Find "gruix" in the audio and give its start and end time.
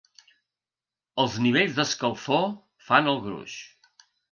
3.29-3.61